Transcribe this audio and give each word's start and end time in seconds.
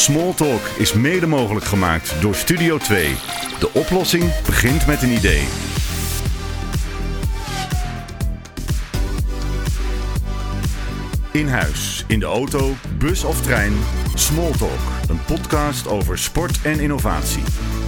Smalltalk 0.00 0.60
is 0.78 0.92
mede 0.92 1.26
mogelijk 1.26 1.64
gemaakt 1.64 2.14
door 2.20 2.34
Studio 2.34 2.78
2. 2.78 3.14
De 3.58 3.70
oplossing 3.72 4.42
begint 4.46 4.86
met 4.86 5.02
een 5.02 5.10
idee. 5.10 5.44
In 11.32 11.48
huis, 11.48 12.04
in 12.06 12.18
de 12.18 12.26
auto, 12.26 12.74
bus 12.98 13.24
of 13.24 13.42
trein. 13.42 13.72
Smalltalk, 14.14 14.80
een 15.08 15.24
podcast 15.24 15.88
over 15.88 16.18
sport 16.18 16.62
en 16.62 16.80
innovatie. 16.80 17.42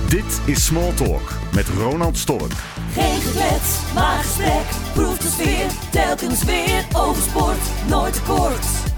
Dit 0.09 0.41
is 0.45 0.65
Smalltalk 0.65 1.33
met 1.55 1.69
Ronald 1.69 2.19
Stork. 2.19 2.53
Geen 2.93 3.21
geklets, 3.21 3.79
maar 3.95 4.19
gesprek. 4.19 4.65
Proef 4.93 5.19
de 5.19 5.29
sfeer, 5.29 5.67
telkens 5.91 6.45
weer. 6.45 6.85
Over 6.93 7.23
sport, 7.23 7.89
nooit 7.89 8.23
kort. 8.23 8.92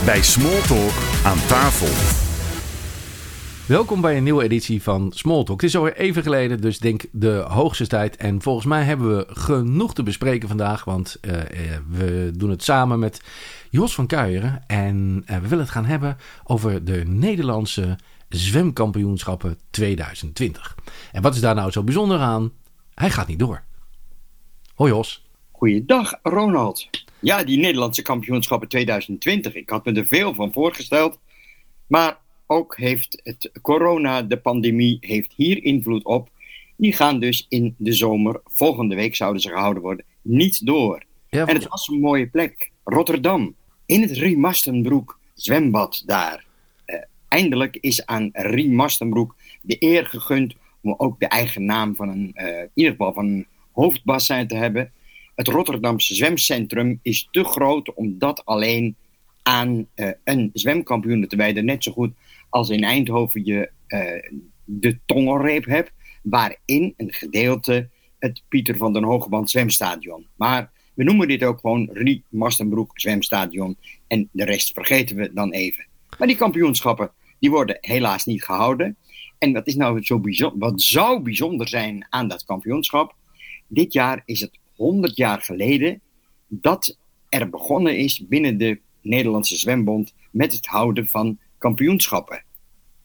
Bij 0.05 0.21
Smalltalk 0.21 0.91
aan 1.23 1.37
tafel. 1.47 2.21
Welkom 3.65 4.01
bij 4.01 4.17
een 4.17 4.23
nieuwe 4.23 4.43
editie 4.43 4.83
van 4.83 5.11
Smalltalk. 5.15 5.61
Het 5.61 5.69
is 5.69 5.75
alweer 5.75 5.97
even 5.97 6.23
geleden, 6.23 6.61
dus 6.61 6.79
denk 6.79 7.03
de 7.11 7.45
hoogste 7.47 7.87
tijd. 7.87 8.15
En 8.15 8.41
volgens 8.41 8.65
mij 8.65 8.83
hebben 8.83 9.17
we 9.17 9.25
genoeg 9.29 9.93
te 9.93 10.03
bespreken 10.03 10.47
vandaag, 10.47 10.83
want 10.83 11.17
eh, 11.21 11.39
eh, 11.39 11.47
we 11.89 12.31
doen 12.35 12.49
het 12.49 12.63
samen 12.63 12.99
met 12.99 13.21
Jos 13.70 13.95
van 13.95 14.07
Kuijeren. 14.07 14.63
En 14.67 15.23
eh, 15.25 15.35
we 15.35 15.47
willen 15.47 15.63
het 15.63 15.73
gaan 15.73 15.85
hebben 15.85 16.17
over 16.43 16.83
de 16.83 17.03
Nederlandse 17.05 17.97
zwemkampioenschappen 18.38 19.58
2020. 19.70 20.76
En 21.12 21.21
wat 21.21 21.35
is 21.35 21.41
daar 21.41 21.55
nou 21.55 21.71
zo 21.71 21.84
bijzonder 21.84 22.20
aan? 22.20 22.52
Hij 22.94 23.09
gaat 23.09 23.27
niet 23.27 23.40
door. 23.40 23.63
Hoi 24.76 24.91
Jos. 24.91 25.26
Goeiedag, 25.52 26.20
Ronald. 26.23 26.90
Ja, 27.20 27.43
die 27.43 27.60
Nederlandse 27.60 28.01
kampioenschappen 28.01 28.68
2020. 28.68 29.55
Ik 29.55 29.70
had 29.70 29.85
me 29.85 29.93
er 29.93 30.07
veel 30.07 30.34
van 30.34 30.51
voorgesteld. 30.51 31.20
Maar 31.88 32.18
ook 32.48 32.77
heeft 32.77 33.20
het 33.23 33.51
corona, 33.62 34.21
de 34.21 34.38
pandemie, 34.38 34.98
heeft 35.01 35.34
hier 35.35 35.63
invloed 35.63 36.04
op. 36.04 36.29
Die 36.77 36.93
gaan 36.93 37.20
dus 37.20 37.45
in 37.49 37.76
de 37.77 37.93
zomer, 37.93 38.41
volgende 38.45 38.95
week 38.95 39.16
zouden 39.16 39.41
ze 39.41 39.49
gehouden 39.49 39.84
worden, 39.84 40.05
niet 40.21 40.66
door. 40.66 41.04
Ja, 41.29 41.45
En 41.45 41.55
het 41.55 41.68
was 41.68 41.88
een 41.88 41.99
mooie 41.99 42.27
plek. 42.27 42.71
Rotterdam. 42.84 43.55
In 43.85 44.01
het 44.01 44.12
Riemarstenbroek 44.12 45.20
zwembad 45.34 46.04
daar. 46.05 46.45
Eindelijk 47.32 47.77
is 47.79 48.05
aan 48.05 48.29
Riemarstenbroek 48.34 49.35
de 49.62 49.76
eer 49.79 50.05
gegund 50.05 50.55
om 50.82 50.93
ook 50.98 51.20
de 51.20 51.27
eigen 51.27 51.65
naam 51.65 51.96
van 51.96 52.10
een, 52.10 52.32
eh, 52.34 52.60
in 52.60 52.71
ieder 52.73 52.91
geval 52.91 53.13
van 53.13 53.26
een 53.26 53.48
hoofdbassin 53.71 54.48
te 54.48 54.55
hebben. 54.55 54.91
Het 55.35 55.48
Rotterdamse 55.48 56.15
zwemcentrum 56.15 56.99
is 57.01 57.27
te 57.32 57.43
groot 57.43 57.93
om 57.93 58.18
dat 58.18 58.46
alleen 58.46 58.96
aan 59.43 59.88
eh, 59.93 60.10
een 60.23 60.49
zwemkampioen 60.54 61.27
te 61.27 61.35
wijden. 61.35 61.65
Net 61.65 61.84
zo 61.84 61.91
goed 61.91 62.13
als 62.49 62.70
in 62.70 62.84
Eindhoven 62.84 63.45
je 63.45 63.70
eh, 63.88 64.29
de 64.63 65.00
tongelreep 65.06 65.66
hebt, 65.66 65.91
waarin 66.23 66.94
een 66.97 67.13
gedeelte 67.13 67.90
het 68.19 68.44
Pieter 68.47 68.78
van 68.78 68.94
den 68.94 69.03
Hogeband 69.03 69.50
zwemstadion. 69.50 70.25
Maar 70.35 70.72
we 70.94 71.03
noemen 71.03 71.28
dit 71.28 71.44
ook 71.44 71.59
gewoon 71.59 71.90
Rie 71.94 72.23
Mastenbroek 72.29 73.00
zwemstadion 73.00 73.78
en 74.07 74.29
de 74.31 74.45
rest 74.45 74.73
vergeten 74.73 75.16
we 75.16 75.34
dan 75.34 75.51
even. 75.51 75.85
Maar 76.18 76.28
die 76.28 76.38
kampioenschappen 76.38 77.12
die 77.41 77.51
worden 77.51 77.78
helaas 77.81 78.25
niet 78.25 78.44
gehouden. 78.44 78.97
En 79.38 79.53
wat 79.53 79.67
is 79.67 79.75
nou 79.75 80.03
zo 80.03 80.19
bijzonder? 80.19 80.59
Wat 80.59 80.81
zou 80.81 81.22
bijzonder 81.22 81.67
zijn 81.67 82.06
aan 82.09 82.28
dat 82.28 82.44
kampioenschap? 82.44 83.16
Dit 83.67 83.94
jaar 83.94 84.22
is 84.25 84.39
het 84.39 84.59
100 84.75 85.16
jaar 85.16 85.41
geleden 85.41 86.01
dat 86.47 86.97
er 87.29 87.50
begonnen 87.50 87.97
is 87.97 88.28
binnen 88.28 88.57
de 88.57 88.79
Nederlandse 89.01 89.57
Zwembond 89.57 90.13
met 90.31 90.53
het 90.53 90.66
houden 90.66 91.07
van 91.07 91.39
kampioenschappen. 91.57 92.43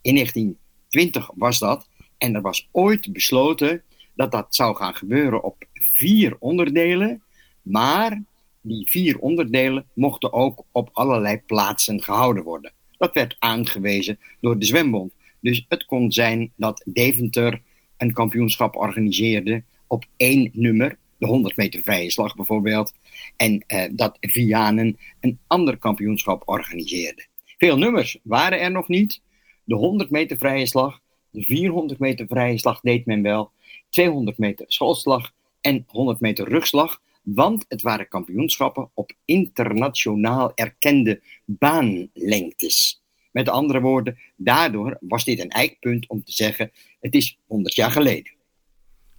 In 0.01 0.15
1920 0.15 1.31
was 1.35 1.59
dat. 1.59 1.89
En 2.19 2.35
er 2.35 2.43
was 2.43 2.69
ooit 2.73 3.13
besloten 3.13 3.83
dat 4.15 4.33
dat 4.33 4.55
zou 4.55 4.77
gaan 4.77 4.95
gebeuren 4.95 5.45
op 5.45 5.65
vier 5.73 6.37
onderdelen. 6.39 7.23
Maar 7.63 8.23
die 8.61 8.91
vier 8.91 9.19
onderdelen 9.19 9.87
mochten 9.95 10.33
ook 10.33 10.65
op 10.73 10.91
allerlei 10.93 11.41
plaatsen 11.47 12.03
gehouden 12.03 12.45
worden. 12.45 12.73
Dat 12.99 13.15
werd 13.15 13.37
aangewezen 13.39 14.19
door 14.41 14.59
de 14.59 14.65
Zwembond. 14.65 15.13
Dus 15.41 15.65
het 15.69 15.85
kon 15.85 16.13
zijn 16.13 16.53
dat 16.57 16.83
Deventer 16.85 17.63
een 17.97 18.13
kampioenschap 18.13 18.77
organiseerde 18.77 19.63
op 19.87 20.05
één 20.17 20.51
nummer, 20.53 20.99
de 21.19 21.27
100 21.27 21.57
meter 21.57 21.83
vrije 21.83 22.11
slag 22.11 22.35
bijvoorbeeld, 22.35 22.95
en 23.37 23.65
eh, 23.67 23.91
dat 23.93 24.17
Vianen 24.21 24.99
een 25.21 25.39
ander 25.47 25.77
kampioenschap 25.77 26.43
organiseerde. 26.49 27.27
Veel 27.59 27.79
nummers 27.79 28.19
waren 28.23 28.61
er 28.61 28.71
nog 28.71 28.89
niet. 28.89 29.23
De 29.65 29.75
100 29.75 30.11
meter 30.11 30.39
vrije 30.39 30.67
slag, 30.67 31.01
de 31.31 31.43
400 31.43 32.01
meter 32.01 32.27
vrije 32.27 32.59
slag 32.59 32.81
deed 32.81 33.07
men 33.07 33.23
wel, 33.23 33.51
200 33.91 34.39
meter 34.39 34.65
schoolslag 34.69 35.33
en 35.61 35.85
100 35.87 36.21
meter 36.21 36.49
rugslag, 36.49 37.01
want 37.35 37.65
het 37.69 37.83
waren 37.83 38.09
kampioenschappen 38.09 38.91
op 38.95 39.13
internationaal 39.25 40.53
erkende 40.55 41.23
baanlengtes. 41.45 43.03
Met 43.31 43.49
andere 43.49 43.81
woorden, 43.81 44.19
daardoor 44.37 44.97
was 45.01 45.25
dit 45.25 45.41
een 45.41 45.51
eikpunt 45.51 46.09
om 46.09 46.25
te 46.25 46.33
zeggen: 46.33 46.71
het 47.01 47.15
is 47.15 47.39
100 47.47 47.75
jaar 47.75 47.91
geleden. 47.91 48.35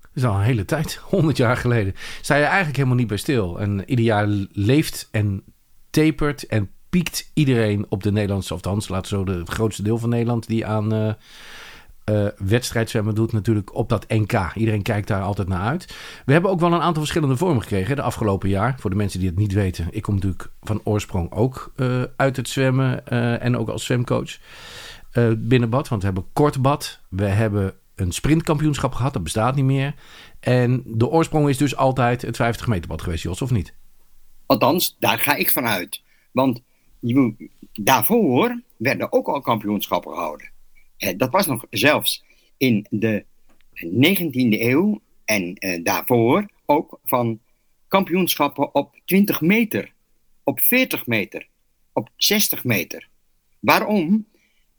Dat 0.02 0.10
is 0.14 0.24
al 0.24 0.36
een 0.36 0.42
hele 0.42 0.66
tijd, 0.66 0.96
100 1.16 1.38
jaar 1.38 1.58
geleden. 1.58 1.94
Sta 2.22 2.36
je 2.36 2.44
eigenlijk 2.44 2.76
helemaal 2.76 2.98
niet 2.98 3.08
bij 3.08 3.18
stil. 3.18 3.60
En 3.60 3.84
ieder 3.86 4.06
jaar 4.06 4.28
leeft 4.52 5.08
en 5.12 5.44
tapert 5.90 6.46
en 6.46 6.72
piekt 6.90 7.32
iedereen 7.34 7.86
op 7.90 8.04
de 8.04 8.12
Nederlandse, 8.12 8.54
of 8.54 8.90
laat 8.90 9.08
zo 9.08 9.24
de 9.24 9.46
grootste 9.46 9.84
deel 9.84 9.98
van 9.98 10.10
Nederland 10.10 10.48
die 10.48 10.66
aan 10.66 10.94
eh 10.94 11.14
eh, 12.08 12.28
wedstrijdzwemmen 12.38 13.16
doet, 13.16 13.32
natuurlijk 13.32 13.76
op 13.76 13.90
dat 13.90 14.08
NK. 14.08 14.52
Iedereen 14.56 14.82
kijkt 14.82 15.08
daar 15.08 15.22
altijd 15.22 15.48
naar 15.48 15.62
uit. 15.62 15.96
We 16.26 16.32
hebben 16.32 16.52
ook 16.52 16.60
wel 16.60 16.74
een 16.74 16.82
aantal 16.82 17.02
verschillende 17.02 17.38
vormen 17.38 17.62
gekregen 17.62 17.96
de 17.96 18.02
afgelopen 18.02 18.50
jaar. 18.50 18.76
Voor 18.80 18.90
de 18.90 18.96
mensen 18.96 19.20
die 19.20 19.30
het 19.30 19.38
niet 19.38 19.54
weten, 19.54 19.88
ik 19.92 20.02
kom 20.02 20.14
natuurlijk 20.14 20.50
van 20.62 20.82
oorsprong 20.84 21.32
ook 21.32 21.72
eh, 21.76 22.04
uit 22.16 22.36
het 22.36 22.50
zwemmen 22.50 23.08
eh, 23.08 23.44
en 23.44 23.58
ook 23.58 23.70
als 23.70 23.86
zwemcoach 23.86 24.38
binnenbad. 25.38 25.88
Want 25.88 26.02
we 26.02 26.08
hebben 26.08 26.28
kortbad, 26.34 27.00
we 27.10 27.26
hebben 27.26 27.74
een 27.96 28.12
sprintkampioenschap 28.12 28.94
gehad, 28.94 29.14
dat 29.14 29.24
bestaat 29.24 29.56
niet 29.56 29.66
meer. 29.66 29.96
En 30.40 30.84
de 30.86 31.08
oorsprong 31.08 31.50
is 31.50 31.58
dus 31.58 31.76
altijd 31.76 32.22
het 32.22 32.36
50 32.36 32.68
meter 32.68 32.88
bad 32.90 33.02
geweest, 33.02 33.24
Jos, 33.24 33.42
of 33.42 33.52
niet? 33.52 33.74
Althans, 34.46 34.96
daar 35.00 35.20
ga 35.20 35.36
ik 35.36 35.52
vanuit. 35.52 36.02
Want 36.32 36.62
daarvoor 37.74 38.62
werden 38.78 39.12
ook 39.12 39.28
al 39.28 39.42
kampioenschappen 39.42 40.14
gehouden. 40.14 40.56
Eh, 40.98 41.18
dat 41.18 41.32
was 41.32 41.46
nog 41.46 41.66
zelfs 41.70 42.24
in 42.58 42.86
de 42.90 43.26
19e 43.84 44.62
eeuw 44.62 45.02
en 45.26 45.54
eh, 45.54 45.84
daarvoor 45.84 46.50
ook 46.66 47.00
van 47.04 47.40
kampioenschappen 47.88 48.76
op 48.76 48.96
20 49.06 49.42
meter, 49.42 49.94
op 50.44 50.60
40 50.60 51.06
meter, 51.06 51.48
op 51.94 52.10
60 52.16 52.64
meter. 52.64 53.10
Waarom? 53.60 54.28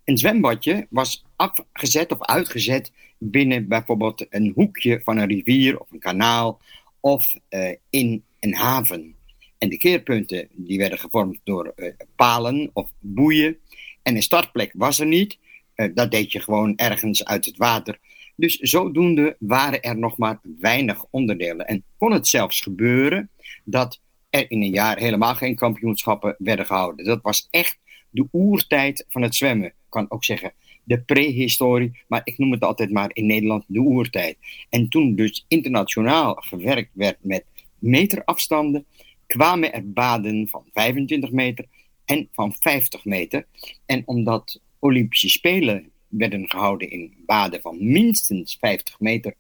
Een 0.05 0.19
zwembadje 0.19 0.87
was 0.91 1.25
afgezet 1.37 2.13
of 2.13 2.23
uitgezet 2.23 2.93
binnen 3.19 3.69
bijvoorbeeld 3.69 4.27
een 4.31 4.53
hoekje 4.55 5.01
van 5.05 5.17
een 5.17 5.29
rivier 5.29 5.81
of 5.81 5.91
een 5.91 5.99
kanaal 5.99 6.61
of 7.01 7.35
eh, 7.49 7.75
in 7.91 8.25
een 8.41 8.55
haven. 8.55 9.15
En 9.59 9.69
de 9.69 9.77
keerpunten 9.77 10.49
die 10.53 10.79
werden 10.79 10.99
gevormd 10.99 11.39
door 11.45 11.75
palen 12.17 12.71
of 12.73 12.91
boeien. 12.99 13.59
En 14.03 14.17
een 14.17 14.23
startplek 14.23 14.73
was 14.75 15.01
er 15.01 15.07
niet. 15.07 15.39
Eh, 15.79 15.89
dat 15.95 16.11
deed 16.11 16.33
je 16.33 16.41
gewoon 16.41 16.77
ergens 16.77 17.25
uit 17.25 17.45
het 17.45 17.57
water. 17.57 17.99
Dus 18.37 18.57
zodoende 18.57 19.37
waren 19.39 19.83
er 19.83 19.99
nog 19.99 20.17
maar 20.17 20.41
weinig 20.59 21.05
onderdelen. 21.11 21.67
En 21.67 21.85
kon 21.97 22.13
het 22.13 22.29
zelfs 22.29 22.61
gebeuren 22.61 23.31
dat 23.65 24.01
er 24.31 24.51
in 24.51 24.63
een 24.63 24.71
jaar 24.71 24.99
helemaal 24.99 25.35
geen 25.35 25.55
kampioenschappen 25.55 26.35
werden 26.39 26.67
gehouden. 26.67 27.05
Dat 27.05 27.23
was 27.23 27.49
echt 27.51 27.79
de 28.11 28.29
oertijd 28.31 29.05
van 29.09 29.23
het 29.23 29.35
zwemmen. 29.35 29.67
Ik 29.67 29.75
kan 29.89 30.11
ook 30.11 30.25
zeggen 30.25 30.53
de 30.85 31.01
prehistorie, 31.01 32.05
maar 32.09 32.21
ik 32.25 32.39
noem 32.39 32.53
het 32.53 32.63
altijd 32.63 32.91
maar 32.91 33.11
in 33.13 33.27
Nederland 33.27 33.65
de 33.67 33.81
oertijd. 33.81 34.37
En 34.69 34.89
toen 34.89 35.15
dus 35.15 35.45
internationaal 35.49 36.35
gewerkt 36.35 36.91
werd 36.93 37.17
met 37.21 37.45
meterafstanden, 37.79 38.87
kwamen 39.27 39.73
er 39.73 39.93
baden 39.93 40.49
van 40.49 40.65
25 40.73 41.31
meter 41.31 41.65
en 42.05 42.29
van 42.33 42.53
50 42.59 43.05
meter. 43.05 43.47
En 43.87 44.03
omdat 44.05 44.61
Olympische 44.79 45.29
Spelen 45.29 45.91
werden 46.09 46.51
gehouden 46.51 46.91
in 46.91 47.15
baden 47.27 47.61
van 47.61 47.77
minstens 47.81 48.57
50 48.61 49.01
meter, 49.01 49.35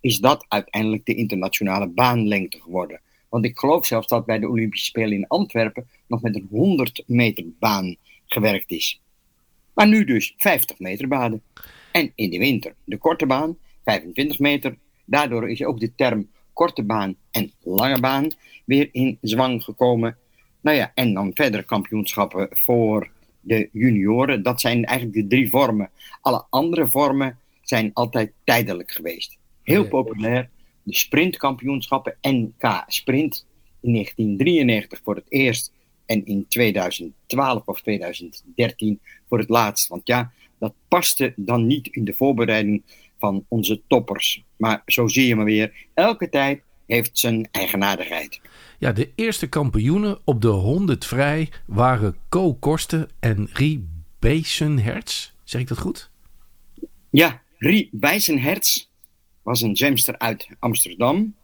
is 0.00 0.18
dat 0.18 0.44
uiteindelijk 0.48 1.06
de 1.06 1.14
internationale 1.14 1.86
baanlengte 1.86 2.60
geworden. 2.60 3.00
Want 3.28 3.44
ik 3.44 3.58
geloof 3.58 3.86
zelfs 3.86 4.08
dat 4.08 4.26
bij 4.26 4.38
de 4.38 4.48
Olympische 4.48 4.86
Spelen 4.86 5.12
in 5.12 5.26
Antwerpen 5.26 5.88
nog 6.06 6.22
met 6.22 6.34
een 6.34 6.46
100 6.50 7.02
meter 7.06 7.44
baan 7.58 7.96
gewerkt 8.26 8.70
is. 8.70 9.00
Maar 9.74 9.88
nu 9.88 10.04
dus 10.04 10.34
50 10.36 10.78
meter 10.78 11.08
baden. 11.08 11.42
En 11.92 12.12
in 12.14 12.30
de 12.30 12.38
winter 12.38 12.74
de 12.84 12.96
korte 12.96 13.26
baan, 13.26 13.56
25 13.84 14.38
meter. 14.38 14.76
Daardoor 15.04 15.50
is 15.50 15.64
ook 15.64 15.80
de 15.80 15.94
term 15.94 16.30
korte 16.52 16.82
baan 16.82 17.16
en 17.30 17.52
lange 17.62 18.00
baan 18.00 18.30
weer 18.64 18.88
in 18.92 19.18
zwang 19.20 19.64
gekomen. 19.64 20.16
Nou 20.60 20.76
ja, 20.76 20.92
en 20.94 21.14
dan 21.14 21.30
verdere 21.34 21.62
kampioenschappen 21.62 22.48
voor 22.50 23.10
de 23.44 23.68
junioren. 23.72 24.42
Dat 24.42 24.60
zijn 24.60 24.84
eigenlijk 24.84 25.18
de 25.18 25.26
drie 25.26 25.50
vormen. 25.50 25.90
Alle 26.20 26.44
andere 26.50 26.88
vormen 26.88 27.38
zijn 27.62 27.90
altijd 27.92 28.32
tijdelijk 28.44 28.90
geweest. 28.90 29.38
Heel 29.62 29.88
populair. 29.88 30.50
De 30.82 30.94
sprintkampioenschappen, 30.94 32.16
NK 32.20 32.84
Sprint 32.86 33.46
in 33.80 33.92
1993 33.92 35.00
voor 35.04 35.14
het 35.14 35.26
eerst 35.28 35.72
en 36.06 36.24
in 36.24 36.46
2012 36.48 37.62
of 37.64 37.80
2013 37.80 39.00
voor 39.28 39.38
het 39.38 39.48
laatst. 39.48 39.88
Want 39.88 40.06
ja, 40.06 40.32
dat 40.58 40.74
paste 40.88 41.32
dan 41.36 41.66
niet 41.66 41.86
in 41.86 42.04
de 42.04 42.14
voorbereiding 42.14 42.82
van 43.18 43.44
onze 43.48 43.80
toppers. 43.86 44.44
Maar 44.56 44.82
zo 44.86 45.06
zie 45.08 45.26
je 45.26 45.36
maar 45.36 45.44
weer, 45.44 45.86
elke 45.94 46.28
tijd 46.28 46.62
heeft 46.86 47.18
zijn 47.18 47.48
eigenaardigheid. 47.50 48.40
Ja, 48.78 48.92
de 48.92 49.10
eerste 49.14 49.48
kampioenen 49.48 50.18
op 50.24 50.40
de 50.40 50.48
100 50.48 51.06
vrij 51.06 51.48
waren 51.66 52.16
Co 52.28 52.54
Korsten 52.54 53.08
en 53.20 53.48
Rie 53.52 53.88
Beesenhertz. 54.18 55.32
Zeg 55.44 55.60
ik 55.60 55.68
dat 55.68 55.78
goed? 55.78 56.10
Ja, 57.10 57.42
Rie 57.58 57.88
Wijzenhertz 57.92 58.86
was 59.42 59.60
een 59.60 59.76
zwemster 59.76 60.18
uit 60.18 60.48
Amsterdam. 60.58 61.34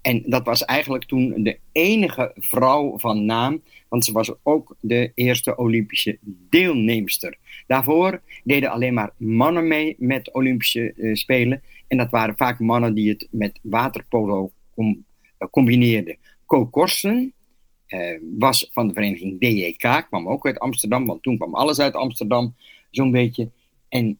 En 0.00 0.22
dat 0.26 0.44
was 0.44 0.64
eigenlijk 0.64 1.04
toen 1.04 1.42
de 1.42 1.58
enige 1.72 2.32
vrouw 2.34 2.98
van 2.98 3.24
naam, 3.24 3.62
want 3.88 4.04
ze 4.04 4.12
was 4.12 4.32
ook 4.42 4.76
de 4.80 5.12
eerste 5.14 5.56
Olympische 5.56 6.18
deelnemster. 6.50 7.36
Daarvoor 7.66 8.22
deden 8.44 8.70
alleen 8.70 8.94
maar 8.94 9.12
mannen 9.16 9.68
mee 9.68 9.96
met 9.98 10.32
Olympische 10.32 10.92
uh, 10.96 11.14
Spelen. 11.14 11.62
En 11.88 11.96
dat 11.96 12.10
waren 12.10 12.36
vaak 12.36 12.58
mannen 12.58 12.94
die 12.94 13.08
het 13.08 13.28
met 13.30 13.58
waterpolo 13.62 14.50
com 14.74 15.04
combineerden. 15.50 16.16
Co 16.46 16.66
Korsen 16.66 17.32
uh, 17.88 18.18
was 18.38 18.68
van 18.72 18.88
de 18.88 18.94
vereniging 18.94 19.40
DJK, 19.40 20.06
kwam 20.08 20.28
ook 20.28 20.46
uit 20.46 20.58
Amsterdam, 20.58 21.06
want 21.06 21.22
toen 21.22 21.36
kwam 21.36 21.54
alles 21.54 21.78
uit 21.78 21.94
Amsterdam, 21.94 22.54
zo'n 22.90 23.10
beetje. 23.10 23.50
En 23.88 24.16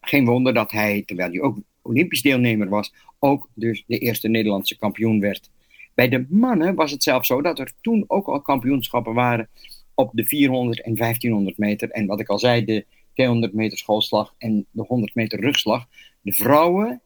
geen 0.00 0.24
wonder 0.24 0.54
dat 0.54 0.70
hij, 0.70 1.02
terwijl 1.06 1.30
hij 1.30 1.40
ook 1.40 1.58
Olympisch 1.82 2.22
deelnemer 2.22 2.68
was, 2.68 2.92
ook 3.18 3.48
dus 3.54 3.84
de 3.86 3.98
eerste 3.98 4.28
Nederlandse 4.28 4.78
kampioen 4.78 5.20
werd. 5.20 5.50
Bij 5.94 6.08
de 6.08 6.26
mannen 6.28 6.74
was 6.74 6.90
het 6.90 7.02
zelfs 7.02 7.28
zo 7.28 7.42
dat 7.42 7.58
er 7.58 7.72
toen 7.80 8.04
ook 8.06 8.26
al 8.26 8.40
kampioenschappen 8.40 9.14
waren 9.14 9.48
op 9.94 10.10
de 10.12 10.24
400 10.24 10.80
en 10.80 10.94
1500 10.94 11.58
meter. 11.58 11.90
En 11.90 12.06
wat 12.06 12.20
ik 12.20 12.28
al 12.28 12.38
zei, 12.38 12.64
de 12.64 12.86
200 13.14 13.52
meter 13.52 13.78
schoolslag 13.78 14.34
en 14.38 14.66
de 14.70 14.82
100 14.82 15.14
meter 15.14 15.40
rugslag. 15.40 15.86
De 16.20 16.32
vrouwen, 16.32 17.00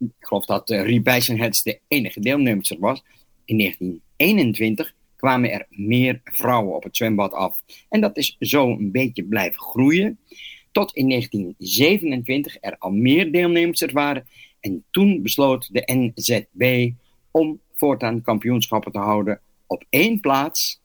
ik 0.00 0.26
geloof 0.26 0.44
dat 0.44 0.70
uh, 0.70 0.82
Rie 0.82 1.02
Bijsenhets 1.02 1.62
de 1.62 1.80
enige 1.88 2.20
deelnemer 2.20 2.76
was, 2.78 3.02
in 3.44 3.58
1921 3.58 4.94
kwamen 5.16 5.52
er 5.52 5.66
meer 5.68 6.20
vrouwen 6.24 6.74
op 6.74 6.82
het 6.82 6.96
zwembad 6.96 7.32
af. 7.32 7.62
En 7.88 8.00
dat 8.00 8.16
is 8.16 8.36
zo 8.38 8.70
een 8.70 8.90
beetje 8.90 9.24
blijven 9.24 9.60
groeien. 9.60 10.18
Tot 10.72 10.94
in 10.94 11.08
1927 11.08 12.56
er 12.60 12.76
al 12.78 12.90
meer 12.90 13.32
deelnemers 13.32 13.80
waren. 13.92 14.26
En 14.60 14.84
toen 14.90 15.22
besloot 15.22 15.68
de 15.72 15.82
NZB 15.86 16.90
om 17.30 17.60
voortaan 17.72 18.22
kampioenschappen 18.22 18.92
te 18.92 18.98
houden 18.98 19.40
op 19.66 19.84
één 19.90 20.20
plaats 20.20 20.80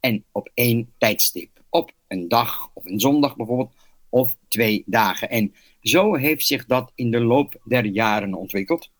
en 0.00 0.24
op 0.32 0.50
één 0.54 0.92
tijdstip. 0.98 1.50
Op 1.70 1.92
een 2.08 2.28
dag 2.28 2.70
of 2.74 2.84
een 2.84 3.00
zondag 3.00 3.36
bijvoorbeeld, 3.36 3.74
of 4.08 4.36
twee 4.48 4.82
dagen. 4.86 5.30
En 5.30 5.54
zo 5.88 6.14
heeft 6.14 6.46
zich 6.46 6.66
dat 6.66 6.92
in 6.94 7.10
de 7.10 7.20
loop 7.20 7.60
der 7.64 7.84
jaren 7.84 8.34
ontwikkeld. 8.34 8.90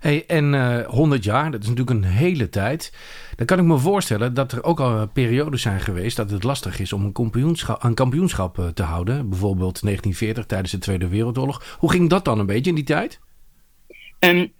Hey, 0.00 0.26
en 0.26 0.52
uh, 0.52 0.78
eh, 0.78 0.88
100 0.88 1.24
jaar, 1.24 1.50
dat 1.50 1.62
is 1.62 1.68
natuurlijk 1.68 1.96
een 1.96 2.10
hele 2.10 2.48
tijd. 2.48 2.92
Dan 3.36 3.46
kan 3.46 3.58
ik 3.58 3.64
me 3.64 3.78
voorstellen 3.78 4.34
dat 4.34 4.52
er 4.52 4.64
ook 4.64 4.80
al 4.80 5.08
periodes 5.08 5.62
zijn 5.62 5.80
geweest 5.80 6.16
dat 6.16 6.30
het 6.30 6.42
lastig 6.42 6.80
is 6.80 6.92
om 6.92 7.04
een 7.04 7.12
kampioenschap, 7.12 7.82
een 7.84 7.94
kampioenschap 7.94 8.58
eh, 8.58 8.66
te 8.66 8.82
houden. 8.82 9.28
Bijvoorbeeld 9.28 9.80
1940 9.82 10.46
tijdens 10.46 10.70
de 10.70 10.78
Tweede 10.78 11.08
Wereldoorlog. 11.08 11.76
Hoe 11.78 11.90
ging 11.90 12.08
dat 12.08 12.24
dan 12.24 12.38
een 12.38 12.46
beetje 12.46 12.70
in 12.70 12.76
die 12.76 12.84
tijd? 12.84 13.20
Um, 14.20 14.52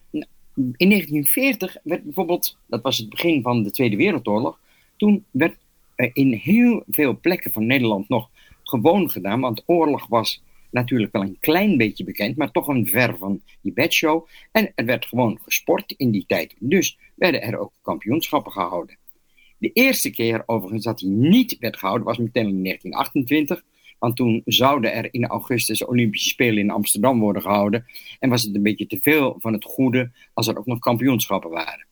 in 0.77 0.89
1940 0.89 1.77
werd 1.83 2.03
bijvoorbeeld, 2.03 2.59
dat 2.67 2.83
was 2.83 2.99
het 2.99 3.09
begin 3.09 3.43
van 3.43 3.63
de 3.63 3.71
Tweede 3.71 3.97
Wereldoorlog, 3.97 4.59
toen 4.97 5.25
werd 5.31 5.57
in 6.13 6.33
heel 6.33 6.83
veel 6.89 7.19
plekken 7.21 7.53
van 7.53 7.67
Nederland 7.67 8.09
nog 8.09 8.31
gewoon 8.63 9.11
gedaan, 9.11 9.41
want 9.41 9.63
oorlog 9.67 10.07
was 10.07 10.43
natuurlijk 10.71 11.13
wel 11.13 11.23
een 11.23 11.37
klein 11.41 11.77
beetje 11.77 12.05
bekend, 12.05 12.37
maar 12.37 12.51
toch 12.51 12.69
een 12.69 12.87
ver 12.87 13.17
van 13.19 13.43
die 13.61 13.73
bedshow. 13.73 14.27
En 14.53 14.73
er 14.75 14.85
werd 14.85 15.07
gewoon 15.07 15.39
gesport 15.43 15.95
in 15.97 16.11
die 16.11 16.25
tijd. 16.27 16.55
Dus 16.59 16.99
werden 17.15 17.43
er 17.43 17.59
ook 17.59 17.73
kampioenschappen 17.83 18.53
gehouden. 18.53 18.99
De 19.59 19.73
eerste 19.73 20.11
keer 20.11 20.43
overigens 20.47 20.85
dat 20.85 20.99
die 20.99 21.09
niet 21.09 21.57
werd 21.59 21.77
gehouden 21.77 22.07
was 22.07 22.19
meteen 22.19 22.49
in 22.49 22.63
1928. 22.63 23.65
Want 23.99 24.17
toen 24.17 24.43
zouden 24.45 24.93
er 24.93 25.09
in 25.11 25.27
augustus 25.27 25.85
Olympische 25.85 26.29
Spelen 26.29 26.59
in 26.59 26.71
Amsterdam 26.71 27.21
worden 27.21 27.43
gehouden. 27.43 27.87
En 28.19 28.31
was 28.31 28.43
het 28.43 28.55
een 28.55 28.63
beetje 28.63 28.87
te 28.87 28.99
veel 29.01 29.37
van 29.39 29.53
het 29.53 29.65
goede 29.65 30.11
als 30.35 30.47
er 30.47 30.59
ook 30.59 30.67
nog 30.67 30.79
kampioenschappen 30.79 31.51
waren. 31.51 31.87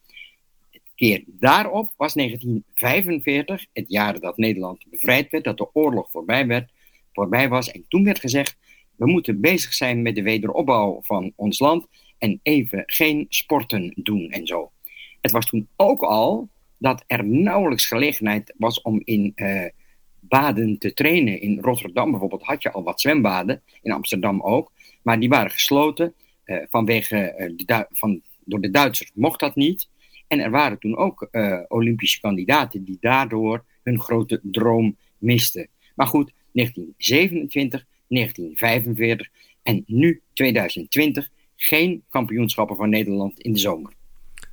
De 0.70 0.80
keer 0.94 1.24
daarop 1.26 1.92
was 1.96 2.14
1945, 2.14 3.66
het 3.72 3.88
jaar 3.88 4.20
dat 4.20 4.36
Nederland 4.36 4.84
bevrijd 4.90 5.30
werd, 5.30 5.44
dat 5.44 5.58
de 5.58 5.74
oorlog 5.74 6.10
voorbij, 6.10 6.46
werd, 6.46 6.70
voorbij 7.12 7.48
was. 7.48 7.70
En 7.70 7.84
toen 7.88 8.04
werd 8.04 8.18
gezegd, 8.20 8.56
we 8.96 9.06
moeten 9.06 9.40
bezig 9.40 9.74
zijn 9.74 10.02
met 10.02 10.14
de 10.14 10.22
wederopbouw 10.22 10.98
van 11.02 11.32
ons 11.36 11.58
land 11.58 11.86
en 12.18 12.40
even 12.42 12.82
geen 12.86 13.26
sporten 13.28 13.92
doen 13.94 14.30
en 14.30 14.46
zo. 14.46 14.70
Het 15.20 15.30
was 15.30 15.46
toen 15.46 15.68
ook 15.76 16.02
al 16.02 16.48
dat 16.78 17.04
er 17.06 17.24
nauwelijks 17.26 17.86
gelegenheid 17.86 18.54
was 18.56 18.82
om 18.82 19.00
in 19.04 19.32
uh, 19.36 19.64
baden 20.20 20.78
te 20.78 20.92
trainen. 20.92 21.40
In 21.40 21.60
Rotterdam 21.60 22.10
bijvoorbeeld 22.10 22.42
had 22.42 22.62
je 22.62 22.72
al 22.72 22.82
wat 22.82 23.00
zwembaden, 23.00 23.62
in 23.82 23.92
Amsterdam 23.92 24.40
ook, 24.40 24.72
maar 25.02 25.20
die 25.20 25.28
waren 25.28 25.50
gesloten 25.50 26.14
uh, 26.44 26.62
vanwege 26.70 27.52
de 27.56 27.86
van, 27.90 28.22
door 28.44 28.60
de 28.60 28.70
Duitsers 28.70 29.10
mocht 29.14 29.40
dat 29.40 29.54
niet. 29.54 29.88
En 30.26 30.40
er 30.40 30.50
waren 30.50 30.78
toen 30.78 30.96
ook 30.96 31.28
Olympische 31.68 32.20
kandidaten 32.20 32.84
die 32.84 32.96
daardoor 33.00 33.64
hun 33.82 34.00
grote 34.00 34.40
droom 34.42 34.96
misten. 35.18 35.68
Maar 35.94 36.06
goed, 36.06 36.32
1927 36.52 37.86
1945 38.08 39.28
en 39.62 39.84
nu 39.86 40.20
2020 40.32 41.28
geen 41.56 42.02
kampioenschappen 42.08 42.76
voor 42.76 42.88
Nederland 42.88 43.40
in 43.40 43.52
de 43.52 43.58
zomer. 43.58 43.92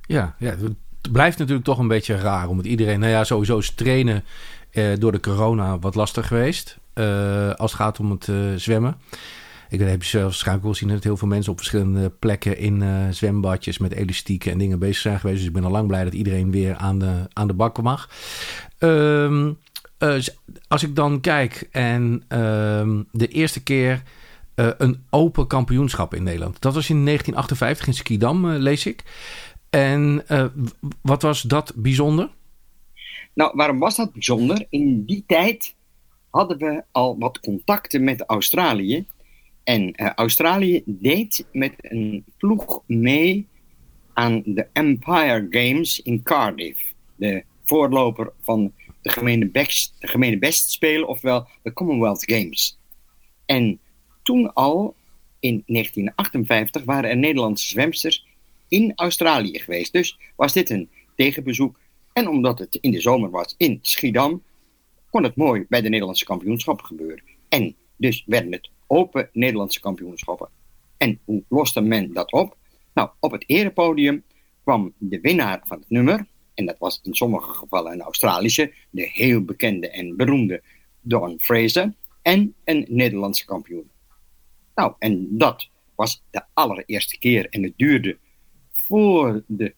Ja, 0.06 0.36
ja, 0.38 0.56
het 0.56 1.12
blijft 1.12 1.38
natuurlijk 1.38 1.66
toch 1.66 1.78
een 1.78 1.88
beetje 1.88 2.16
raar 2.16 2.48
om 2.48 2.56
het 2.56 2.66
iedereen. 2.66 3.00
Nou 3.00 3.12
ja, 3.12 3.24
sowieso 3.24 3.58
is 3.58 3.70
trainen 3.70 4.24
eh, 4.70 4.92
door 4.98 5.12
de 5.12 5.20
corona 5.20 5.78
wat 5.78 5.94
lastig 5.94 6.26
geweest. 6.26 6.78
Uh, 6.94 7.54
als 7.54 7.72
het 7.72 7.80
gaat 7.80 8.00
om 8.00 8.10
het 8.10 8.26
uh, 8.26 8.54
zwemmen. 8.56 8.96
Ik 9.68 9.80
heb 9.80 10.04
zelfs 10.04 10.24
waarschijnlijk 10.24 10.66
wel 10.66 10.74
zien 10.74 10.88
dat 10.88 11.04
heel 11.04 11.16
veel 11.16 11.28
mensen 11.28 11.52
op 11.52 11.58
verschillende 11.58 12.10
plekken 12.10 12.58
in 12.58 12.82
uh, 12.82 13.08
zwembadjes 13.10 13.78
met 13.78 13.92
elastieken 13.92 14.52
en 14.52 14.58
dingen 14.58 14.78
bezig 14.78 14.96
zijn 14.96 15.20
geweest. 15.20 15.38
Dus 15.38 15.46
ik 15.46 15.52
ben 15.52 15.64
al 15.64 15.70
lang 15.70 15.86
blij 15.86 16.04
dat 16.04 16.14
iedereen 16.14 16.50
weer 16.50 16.74
aan 16.74 16.98
de, 16.98 17.28
aan 17.32 17.46
de 17.46 17.54
bak 17.54 17.82
mag. 17.82 18.10
Ehm 18.78 19.52
uh, 20.04 20.22
als 20.68 20.82
ik 20.82 20.96
dan 20.96 21.20
kijk 21.20 21.68
en 21.70 22.22
uh, 22.28 23.00
de 23.12 23.28
eerste 23.28 23.62
keer 23.62 24.02
uh, 24.56 24.70
een 24.78 25.04
open 25.10 25.46
kampioenschap 25.46 26.14
in 26.14 26.22
Nederland. 26.22 26.60
Dat 26.60 26.74
was 26.74 26.90
in 26.90 27.04
1958 27.04 27.86
in 27.86 27.94
Skidam, 27.94 28.44
uh, 28.44 28.58
lees 28.58 28.86
ik. 28.86 29.04
En 29.70 30.24
wat 31.02 31.22
was 31.22 31.42
dat 31.42 31.72
bijzonder? 31.76 32.30
Nou, 33.34 33.52
waarom 33.54 33.78
was 33.78 33.96
dat 33.96 34.12
bijzonder? 34.12 34.66
In 34.70 35.04
die 35.04 35.24
tijd 35.26 35.74
hadden 36.30 36.58
we 36.58 36.84
al 36.92 37.18
wat 37.18 37.40
contacten 37.40 38.04
met 38.04 38.24
Australië. 38.26 39.06
En 39.64 39.96
Australië 40.14 40.82
deed 40.86 41.46
met 41.52 41.72
een 41.78 42.24
ploeg 42.36 42.82
mee 42.86 43.48
aan 44.12 44.42
de 44.44 44.66
Empire 44.72 45.46
Games 45.50 46.00
in 46.00 46.22
Cardiff. 46.22 46.92
De 47.16 47.44
voorloper 47.64 48.32
van 48.40 48.72
de 49.04 49.10
gemene, 49.10 49.48
best, 49.50 49.94
de 49.98 50.36
best 50.38 50.70
spelen, 50.70 51.08
ofwel 51.08 51.48
de 51.62 51.72
Commonwealth 51.72 52.30
Games. 52.30 52.78
En 53.46 53.80
toen 54.22 54.52
al, 54.52 54.94
in 55.40 55.62
1958, 55.66 56.84
waren 56.84 57.10
er 57.10 57.16
Nederlandse 57.16 57.68
zwemsters 57.68 58.26
in 58.68 58.92
Australië 58.94 59.58
geweest. 59.58 59.92
Dus 59.92 60.18
was 60.36 60.52
dit 60.52 60.70
een 60.70 60.88
tegenbezoek. 61.16 61.78
En 62.12 62.28
omdat 62.28 62.58
het 62.58 62.78
in 62.80 62.90
de 62.90 63.00
zomer 63.00 63.30
was 63.30 63.54
in 63.56 63.78
Schiedam, 63.82 64.42
kon 65.10 65.22
het 65.22 65.36
mooi 65.36 65.66
bij 65.68 65.80
de 65.80 65.88
Nederlandse 65.88 66.24
kampioenschappen 66.24 66.86
gebeuren. 66.86 67.22
En 67.48 67.74
dus 67.96 68.24
werden 68.26 68.52
het 68.52 68.70
open 68.86 69.28
Nederlandse 69.32 69.80
kampioenschappen. 69.80 70.48
En 70.96 71.18
hoe 71.24 71.42
loste 71.48 71.80
men 71.80 72.12
dat 72.12 72.32
op? 72.32 72.56
Nou, 72.94 73.10
op 73.20 73.32
het 73.32 73.44
erepodium 73.46 74.22
kwam 74.62 74.92
de 74.98 75.20
winnaar 75.20 75.60
van 75.64 75.78
het 75.78 75.90
nummer, 75.90 76.26
en 76.54 76.66
dat 76.66 76.78
was 76.78 77.00
in 77.02 77.14
sommige 77.14 77.50
gevallen 77.50 77.92
een 77.92 78.00
Australische, 78.00 78.72
de 78.90 79.08
heel 79.12 79.44
bekende 79.44 79.90
en 79.90 80.16
beroemde 80.16 80.62
Don 81.00 81.40
Fraser, 81.40 81.94
en 82.22 82.54
een 82.64 82.86
Nederlandse 82.88 83.44
kampioen. 83.44 83.90
Nou, 84.74 84.94
en 84.98 85.38
dat 85.38 85.68
was 85.94 86.22
de 86.30 86.42
allereerste 86.52 87.18
keer 87.18 87.48
en 87.48 87.62
het 87.62 87.72
duurde 87.76 88.18
voor 88.72 89.44
de 89.46 89.74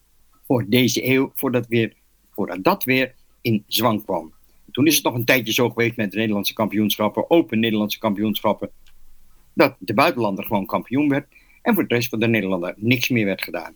voor 0.47 0.65
deze 0.69 1.07
eeuw, 1.07 1.31
voordat, 1.35 1.67
weer, 1.67 1.93
voordat 2.31 2.65
dat 2.65 2.85
weer 2.85 3.15
in 3.41 3.65
zwang 3.67 4.05
kwam. 4.05 4.33
Toen 4.71 4.87
is 4.87 4.95
het 4.95 5.05
nog 5.05 5.15
een 5.15 5.25
tijdje 5.25 5.53
zo 5.53 5.69
geweest 5.69 5.97
met 5.97 6.11
de 6.11 6.19
Nederlandse 6.19 6.53
kampioenschappen, 6.53 7.31
open 7.31 7.59
Nederlandse 7.59 7.99
kampioenschappen, 7.99 8.71
dat 9.55 9.77
de 9.79 9.95
buitenlander 9.95 10.45
gewoon 10.45 10.67
kampioen 10.67 11.09
werd 11.09 11.27
en 11.63 11.75
voor 11.75 11.87
de 11.87 11.95
rest 11.95 12.09
van 12.09 12.21
de 12.21 12.29
Nederlander 12.29 12.75
niks 12.77 13.09
meer 13.09 13.25
werd 13.25 13.43
gedaan. 13.43 13.75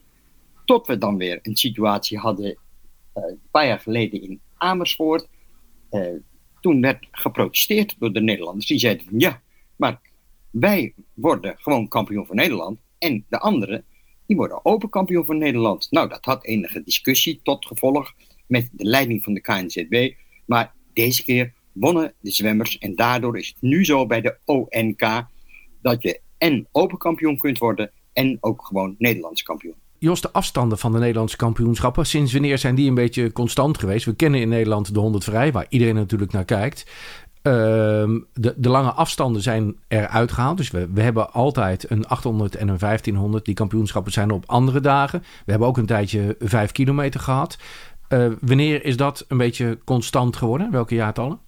Tot 0.64 0.86
we 0.86 0.98
dan 0.98 1.16
weer 1.16 1.38
een 1.42 1.56
situatie 1.56 2.18
hadden, 2.18 2.58
een 3.14 3.40
paar 3.50 3.66
jaar 3.66 3.80
geleden 3.80 4.22
in 4.22 4.40
Amersfoort. 4.56 5.28
Uh, 5.90 6.08
toen 6.60 6.80
werd 6.80 7.06
geprotesteerd 7.10 7.96
door 7.98 8.12
de 8.12 8.20
Nederlanders. 8.20 8.66
Die 8.66 8.78
zeiden 8.78 9.06
van 9.06 9.18
ja, 9.18 9.42
maar 9.76 10.00
wij 10.50 10.94
worden 11.14 11.54
gewoon 11.58 11.88
kampioen 11.88 12.26
van 12.26 12.36
Nederland. 12.36 12.78
En 12.98 13.24
de 13.28 13.38
anderen, 13.38 13.84
die 14.26 14.36
worden 14.36 14.64
open 14.64 14.88
kampioen 14.88 15.24
van 15.24 15.38
Nederland. 15.38 15.86
Nou, 15.90 16.08
dat 16.08 16.24
had 16.24 16.44
enige 16.44 16.82
discussie 16.82 17.40
tot 17.42 17.66
gevolg 17.66 18.14
met 18.46 18.68
de 18.72 18.84
leiding 18.84 19.22
van 19.22 19.34
de 19.34 19.40
KNZB. 19.40 20.14
Maar 20.46 20.74
deze 20.92 21.24
keer 21.24 21.52
wonnen 21.72 22.14
de 22.20 22.30
zwemmers. 22.30 22.78
En 22.78 22.94
daardoor 22.94 23.38
is 23.38 23.48
het 23.48 23.60
nu 23.60 23.84
zo 23.84 24.06
bij 24.06 24.20
de 24.20 24.38
ONK 24.44 25.26
dat 25.82 26.02
je 26.02 26.20
en 26.38 26.68
open 26.72 26.98
kampioen 26.98 27.38
kunt 27.38 27.58
worden 27.58 27.90
en 28.12 28.38
ook 28.40 28.66
gewoon 28.66 28.94
Nederlands 28.98 29.42
kampioen. 29.42 29.74
Jos, 30.00 30.20
de 30.20 30.32
afstanden 30.32 30.78
van 30.78 30.92
de 30.92 30.98
Nederlandse 30.98 31.36
kampioenschappen, 31.36 32.06
sinds 32.06 32.32
wanneer 32.32 32.58
zijn 32.58 32.74
die 32.74 32.88
een 32.88 32.94
beetje 32.94 33.32
constant 33.32 33.78
geweest? 33.78 34.04
We 34.04 34.14
kennen 34.14 34.40
in 34.40 34.48
Nederland 34.48 34.94
de 34.94 35.00
100 35.00 35.24
vrij, 35.24 35.52
waar 35.52 35.66
iedereen 35.68 35.94
natuurlijk 35.94 36.32
naar 36.32 36.44
kijkt. 36.44 36.86
Ehm, 37.42 38.18
de, 38.34 38.54
de, 38.56 38.68
lange 38.68 38.92
afstanden 38.92 39.42
zijn 39.42 39.76
eruit 39.88 40.32
gehaald. 40.32 40.56
Dus 40.56 40.70
we, 40.70 40.88
we 40.92 41.02
hebben 41.02 41.32
altijd 41.32 41.90
een 41.90 42.06
800 42.06 42.56
en 42.56 42.68
een 42.68 42.78
1500. 42.78 43.44
Die 43.44 43.54
kampioenschappen 43.54 44.12
zijn 44.12 44.30
op 44.30 44.44
andere 44.46 44.80
dagen. 44.80 45.20
We 45.20 45.50
hebben 45.50 45.68
ook 45.68 45.76
een 45.76 45.86
tijdje 45.86 46.36
5 46.38 46.72
kilometer 46.72 47.20
gehad. 47.20 47.58
Uh, 48.08 48.32
wanneer 48.40 48.84
is 48.84 48.96
dat 48.96 49.24
een 49.28 49.36
beetje 49.36 49.78
constant 49.84 50.36
geworden? 50.36 50.70
Welke 50.70 50.94
jaartallen? 50.94 51.38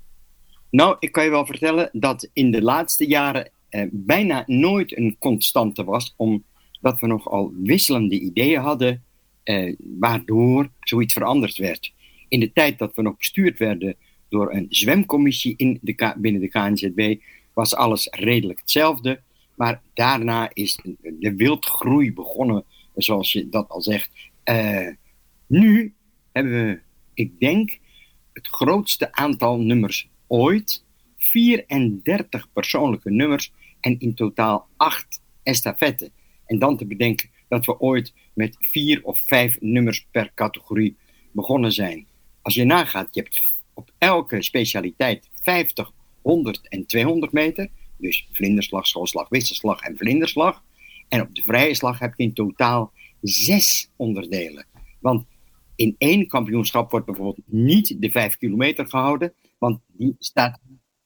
Nou, 0.70 0.96
ik 0.98 1.12
kan 1.12 1.24
je 1.24 1.30
wel 1.30 1.46
vertellen 1.46 1.88
dat 1.92 2.28
in 2.32 2.50
de 2.50 2.62
laatste 2.62 3.06
jaren 3.06 3.50
eh, 3.68 3.86
bijna 3.90 4.42
nooit 4.46 4.96
een 4.96 5.16
constante 5.18 5.84
was, 5.84 6.14
omdat 6.82 7.00
we 7.00 7.06
nogal 7.06 7.52
wisselende 7.62 8.20
ideeën 8.20 8.60
hadden, 8.60 9.02
eh, 9.42 9.74
waardoor 9.78 10.70
zoiets 10.80 11.12
veranderd 11.12 11.56
werd. 11.56 11.92
In 12.28 12.40
de 12.40 12.52
tijd 12.52 12.78
dat 12.78 12.94
we 12.94 13.02
nog 13.02 13.16
bestuurd 13.16 13.58
werden 13.58 13.96
door 14.28 14.54
een 14.54 14.66
zwemcommissie 14.68 15.54
in 15.56 15.78
de 15.82 16.14
binnen 16.16 16.40
de 16.40 16.48
KNZB, 16.48 17.16
was 17.52 17.74
alles 17.74 18.08
redelijk 18.10 18.58
hetzelfde. 18.58 19.20
Maar 19.56 19.82
daarna 19.94 20.50
is 20.52 20.78
de 21.02 21.34
wildgroei 21.36 22.12
begonnen, 22.12 22.64
zoals 22.94 23.32
je 23.32 23.48
dat 23.48 23.68
al 23.68 23.82
zegt. 23.82 24.10
Uh, 24.44 24.88
nu 25.46 25.94
hebben 26.32 26.52
we, 26.52 26.80
ik 27.14 27.40
denk, 27.40 27.78
het 28.32 28.48
grootste 28.48 29.12
aantal 29.12 29.58
nummers 29.60 30.08
ooit. 30.26 30.84
34 31.16 32.52
persoonlijke 32.52 33.10
nummers 33.10 33.52
en 33.80 33.98
in 33.98 34.14
totaal 34.14 34.68
8 34.76 35.22
estafetten. 35.42 36.12
En 36.46 36.58
dan 36.58 36.76
te 36.76 36.86
bedenken 36.86 37.30
dat 37.48 37.66
we 37.66 37.80
ooit 37.80 38.12
met 38.34 38.56
vier 38.58 39.04
of 39.04 39.20
vijf 39.24 39.60
nummers 39.60 40.06
per 40.10 40.32
categorie 40.34 40.96
begonnen 41.32 41.72
zijn. 41.72 42.06
Als 42.42 42.54
je 42.54 42.64
nagaat, 42.64 43.14
je 43.14 43.20
hebt 43.20 43.42
op 43.74 43.92
elke 43.98 44.42
specialiteit 44.42 45.28
50, 45.42 45.92
100 46.22 46.68
en 46.68 46.86
200 46.86 47.32
meter. 47.32 47.68
Dus 47.96 48.28
vlinderslag, 48.30 48.86
schoolslag, 48.86 49.28
wisselslag 49.28 49.80
en 49.80 49.96
vlinderslag. 49.96 50.62
En 51.08 51.20
op 51.20 51.34
de 51.34 51.42
vrije 51.42 51.74
slag 51.74 51.98
heb 51.98 52.12
je 52.16 52.22
in 52.22 52.32
totaal 52.32 52.92
zes 53.20 53.90
onderdelen. 53.96 54.66
Want 55.00 55.24
in 55.76 55.94
één 55.98 56.26
kampioenschap 56.26 56.90
wordt 56.90 57.06
bijvoorbeeld 57.06 57.46
niet 57.46 57.96
de 58.00 58.10
5 58.10 58.36
kilometer 58.36 58.86
gehouden, 58.86 59.34
want 59.58 59.80
die 59.86 60.14
staat 60.18 60.60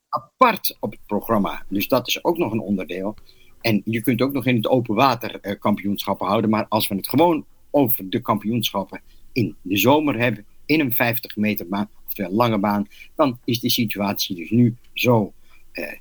apart 0.08 0.76
op 0.80 0.90
het 0.90 1.06
programma. 1.06 1.64
Dus 1.68 1.88
dat 1.88 2.08
is 2.08 2.24
ook 2.24 2.38
nog 2.38 2.52
een 2.52 2.60
onderdeel. 2.60 3.14
En 3.66 3.82
je 3.84 4.00
kunt 4.00 4.22
ook 4.22 4.32
nog 4.32 4.46
in 4.46 4.56
het 4.56 4.68
open 4.68 4.94
water 4.94 5.38
uh, 5.42 5.52
kampioenschappen 5.58 6.26
houden. 6.26 6.50
Maar 6.50 6.66
als 6.68 6.88
we 6.88 6.94
het 6.94 7.08
gewoon 7.08 7.44
over 7.70 8.10
de 8.10 8.20
kampioenschappen 8.20 9.00
in 9.32 9.56
de 9.62 9.76
zomer 9.76 10.18
hebben, 10.18 10.44
in 10.66 10.80
een 10.80 10.92
50 10.92 11.36
meter 11.36 11.68
baan, 11.68 11.88
oftewel 12.06 12.32
lange 12.32 12.58
baan, 12.58 12.88
dan 13.16 13.38
is 13.44 13.60
de 13.60 13.70
situatie 13.70 14.36
dus 14.36 14.50
nu 14.50 14.76
zo. 14.92 15.32
Uh, 15.72 15.92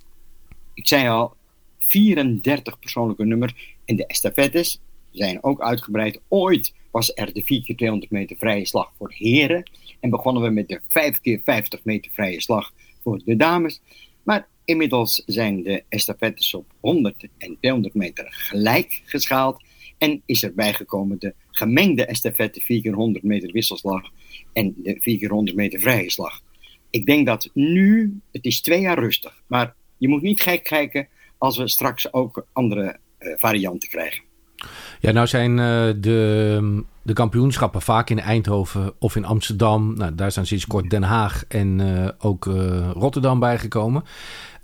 ik 0.74 0.88
zei 0.88 1.08
al, 1.08 1.36
34 1.78 2.80
persoonlijke 2.80 3.26
nummers. 3.26 3.76
En 3.86 3.96
de 3.96 4.06
estafettes 4.06 4.80
zijn 5.12 5.44
ook 5.44 5.62
uitgebreid. 5.62 6.20
Ooit 6.28 6.74
was 6.92 7.12
er 7.16 7.34
de 7.34 7.44
4 7.44 7.64
keer 7.64 7.76
200 7.76 8.12
meter 8.12 8.38
vrije 8.38 8.66
slag 8.66 8.92
voor 8.98 9.14
heren. 9.16 9.72
En 10.00 10.10
begonnen 10.10 10.44
we 10.44 10.50
met 10.50 10.68
de 10.68 10.80
5 10.88 11.22
keer 11.22 11.42
50 11.44 11.84
meter 11.84 12.12
vrije 12.12 12.42
slag 12.42 12.74
voor 13.02 13.22
de 13.26 13.36
dames. 13.36 13.82
Maar 14.24 14.48
inmiddels 14.66 15.24
zijn 15.26 15.64
de 15.64 15.84
estafettes 15.90 16.54
op 16.54 16.66
100 16.80 17.28
en 17.38 17.58
200 17.60 17.94
meter 17.94 18.26
gelijk 18.30 19.02
geschaald. 19.06 19.64
En 19.98 20.22
is 20.26 20.44
er 20.44 20.54
bijgekomen 20.54 21.20
de 21.20 21.34
gemengde 21.52 22.06
estafette 22.06 22.62
4 22.62 22.82
keer 22.82 22.94
100 22.94 23.24
meter 23.24 23.52
wisselslag 23.52 24.04
en 24.54 24.74
de 24.78 24.98
4 25.00 25.18
keer 25.18 25.30
100 25.30 25.58
meter 25.58 25.80
vrije 25.80 26.12
slag. 26.12 26.42
Ik 26.90 27.06
denk 27.06 27.26
dat 27.26 27.50
nu, 27.54 28.20
het 28.32 28.46
is 28.46 28.62
twee 28.62 28.82
jaar 28.82 29.00
rustig, 29.00 29.42
maar 29.48 29.76
je 29.98 30.08
moet 30.08 30.22
niet 30.22 30.42
gek 30.42 30.64
kijken 30.64 31.08
als 31.38 31.58
we 31.58 31.68
straks 31.68 32.14
ook 32.14 32.48
andere 32.54 32.98
uh, 33.20 33.34
varianten 33.38 33.90
krijgen. 33.90 34.24
Ja, 35.00 35.12
nou 35.12 35.28
zijn 35.28 35.52
uh, 35.52 35.94
de, 35.98 36.84
de 37.02 37.14
kampioenschappen 37.14 37.82
vaak 37.82 38.10
in 38.10 38.20
Eindhoven 38.20 38.94
of 39.00 39.16
in 39.16 39.26
Amsterdam. 39.26 39.94
Nou, 39.98 40.16
daar 40.16 40.32
zijn 40.32 40.46
sinds 40.46 40.68
kort 40.68 40.90
Den 40.90 41.04
Haag 41.04 41.46
en 41.48 41.80
uh, 41.80 42.10
ook 42.18 42.46
Rotterdam 42.94 43.40
bijgekomen. 43.40 44.04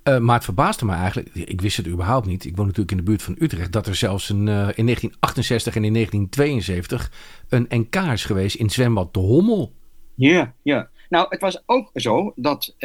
Maar 0.04 0.36
het 0.36 0.44
verbaasde 0.44 0.86
me 0.86 0.94
eigenlijk, 0.94 1.30
ik 1.36 1.62
wist 1.62 1.78
het 1.78 1.88
überhaupt 1.88 2.26
niet. 2.26 2.46
Ik 2.46 2.56
woon 2.56 2.66
natuurlijk 2.66 2.92
in 2.92 2.98
de 2.98 3.04
buurt 3.04 3.22
van 3.22 3.36
Utrecht, 3.40 3.72
dat 3.72 3.88
er 3.88 3.96
zelfs 3.96 4.30
een, 4.30 4.38
in 4.48 4.86
1968 4.86 5.76
en 5.76 5.84
in 5.84 5.94
1972 5.94 7.12
een 7.50 7.66
NK 7.70 7.96
is 7.96 8.26
geweest 8.26 8.56
in 8.56 8.70
zwembad 8.70 9.14
De 9.14 9.20
Hommel. 9.20 9.74
Ja, 10.16 10.54
ja. 10.62 10.90
Nou, 11.10 11.26
het 11.30 11.42
was 11.42 11.64
ook 11.66 11.90
zo 11.94 12.34
dat 12.36 12.76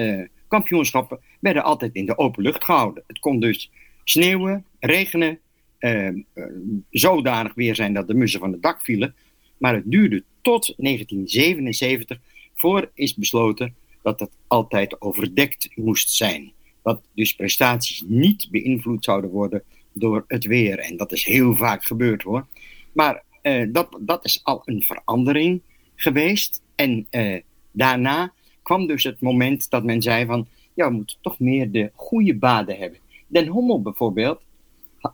kampioenschappen 0.49 1.20
werden 1.40 1.64
altijd 1.64 1.94
in 1.94 2.06
de 2.06 2.18
open 2.18 2.42
lucht 2.42 2.64
gehouden. 2.64 3.02
Het 3.06 3.18
kon 3.18 3.40
dus 3.40 3.70
sneeuwen, 4.04 4.64
regenen, 4.80 5.38
uh, 5.78 6.08
zodanig 6.90 7.54
weer 7.54 7.75
zijn 7.75 7.94
dat 7.94 8.08
de 8.08 8.14
mussen 8.14 8.40
van 8.40 8.52
het 8.52 8.62
dak 8.62 8.80
vielen. 8.80 9.14
Maar 9.58 9.75
het 9.75 9.90
duurde 9.90 10.25
tot 10.40 10.75
1977 10.76 12.18
voor 12.54 12.90
is 12.94 13.14
besloten 13.14 13.75
dat 14.02 14.20
het 14.20 14.30
altijd 14.46 15.00
overdekt 15.00 15.68
moest 15.75 16.11
zijn. 16.11 16.52
Dat 16.87 17.02
dus 17.14 17.35
prestaties 17.35 18.05
niet 18.07 18.49
beïnvloed 18.50 19.05
zouden 19.05 19.31
worden 19.31 19.62
door 19.93 20.25
het 20.26 20.45
weer. 20.45 20.78
En 20.78 20.97
dat 20.97 21.12
is 21.12 21.25
heel 21.25 21.57
vaak 21.57 21.85
gebeurd 21.85 22.23
hoor. 22.23 22.47
Maar 22.93 23.23
uh, 23.43 23.66
dat, 23.73 23.99
dat 24.00 24.25
is 24.25 24.40
al 24.43 24.62
een 24.64 24.83
verandering 24.83 25.61
geweest. 25.95 26.62
En 26.75 27.07
uh, 27.11 27.40
daarna 27.71 28.33
kwam 28.62 28.87
dus 28.87 29.02
het 29.02 29.21
moment 29.21 29.71
dat 29.71 29.85
men 29.85 30.02
zei 30.02 30.26
van... 30.26 30.47
ja, 30.75 30.88
we 30.88 30.95
moeten 30.95 31.16
toch 31.21 31.38
meer 31.38 31.71
de 31.71 31.90
goede 31.95 32.37
baden 32.37 32.76
hebben. 32.78 32.99
Den 33.26 33.47
Hommel 33.47 33.83
bijvoorbeeld 33.83 34.40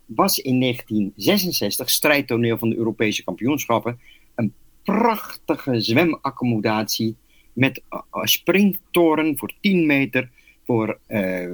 was 0.06 0.38
in 0.38 0.60
1966 0.60 1.90
strijdtoneel 1.90 2.58
van 2.58 2.68
de 2.70 2.76
Europese 2.76 3.24
kampioenschappen. 3.24 3.98
Een 4.34 4.54
prachtige 4.82 5.80
zwemaccommodatie 5.80 7.16
met 7.52 7.82
een 7.88 8.28
springtoren 8.28 9.38
voor 9.38 9.52
10 9.60 9.86
meter, 9.86 10.30
voor 10.72 10.98
uh, 11.08 11.48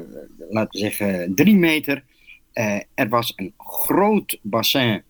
laten 0.48 0.70
we 0.70 0.78
zeggen 0.78 1.34
3 1.34 1.56
meter. 1.56 2.04
Uh, 2.54 2.80
er 2.94 3.08
was 3.08 3.32
een 3.36 3.54
groot 3.56 4.38
bassin 4.42 5.02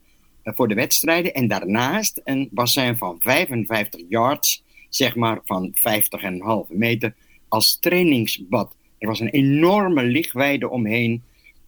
uh, 0.43 0.53
voor 0.53 0.67
de 0.67 0.73
wedstrijden 0.73 1.33
en 1.33 1.47
daarnaast 1.47 2.21
een 2.23 2.49
bassin 2.51 2.97
van 2.97 3.17
55 3.19 4.01
yards, 4.09 4.63
zeg 4.89 5.15
maar 5.15 5.39
van 5.43 5.73
50,5 6.69 6.75
meter, 6.75 7.13
als 7.47 7.79
trainingsbad. 7.79 8.75
Er 8.97 9.07
was 9.07 9.19
een 9.19 9.29
enorme 9.29 10.03
lichtweide 10.03 10.69
omheen. 10.69 11.23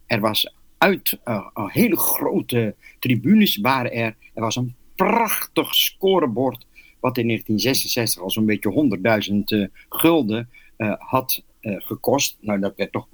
Er 0.06 0.20
was 0.20 0.54
uit 0.78 1.18
uh, 1.24 1.46
hele 1.54 1.96
grote 1.96 2.74
tribunes 2.98 3.56
waren 3.56 3.92
er. 3.92 4.16
Er 4.34 4.42
was 4.42 4.56
een 4.56 4.74
prachtig 4.94 5.74
scorebord, 5.74 6.66
wat 7.00 7.18
in 7.18 7.26
1966 7.26 8.22
al 8.22 8.30
zo'n 8.30 8.46
beetje 8.46 9.30
100.000 9.30 9.36
uh, 9.46 9.66
gulden 9.88 10.48
uh, 10.78 10.94
had 10.98 11.42
gekost. 11.62 12.36
Nou, 12.40 12.60
dat 12.60 12.76
werd 12.76 12.92
toch 12.92 13.08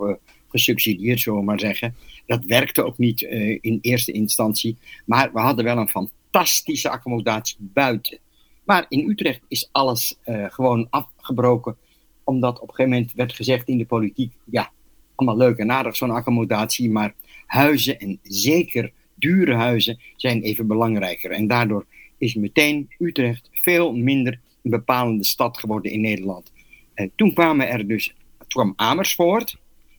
gesubsidieerd, 0.48 1.20
zullen 1.20 1.38
we 1.38 1.44
maar 1.44 1.60
zeggen. 1.60 1.94
Dat 2.26 2.44
werkte 2.44 2.84
ook 2.84 2.98
niet 2.98 3.20
in 3.60 3.78
eerste 3.80 4.12
instantie. 4.12 4.76
Maar 5.06 5.32
we 5.32 5.40
hadden 5.40 5.64
wel 5.64 5.78
een 5.78 5.88
fantastische 5.88 6.90
accommodatie 6.90 7.56
buiten. 7.58 8.18
Maar 8.64 8.86
in 8.88 9.10
Utrecht 9.10 9.40
is 9.48 9.68
alles 9.72 10.18
gewoon 10.24 10.86
afgebroken. 10.90 11.76
Omdat 12.24 12.60
op 12.60 12.68
een 12.68 12.74
gegeven 12.74 12.92
moment 12.92 13.12
werd 13.12 13.32
gezegd 13.32 13.68
in 13.68 13.78
de 13.78 13.86
politiek: 13.86 14.32
ja, 14.44 14.70
allemaal 15.14 15.36
leuk 15.36 15.58
en 15.58 15.72
aardig 15.72 15.96
zo'n 15.96 16.10
accommodatie, 16.10 16.90
maar 16.90 17.14
huizen 17.46 17.98
en 17.98 18.18
zeker 18.22 18.92
dure 19.14 19.54
huizen 19.54 20.00
zijn 20.16 20.42
even 20.42 20.66
belangrijker. 20.66 21.30
En 21.30 21.46
daardoor 21.46 21.86
is 22.18 22.34
meteen 22.34 22.88
Utrecht 22.98 23.48
veel 23.52 23.92
minder 23.92 24.40
een 24.62 24.70
bepalende 24.70 25.24
stad 25.24 25.58
geworden 25.58 25.92
in 25.92 26.00
Nederland. 26.00 26.52
En 26.94 27.10
toen 27.16 27.32
kwamen 27.34 27.68
er 27.68 27.86
dus, 27.86 28.14
kwam 28.48 28.72
Amersfoort 28.76 29.56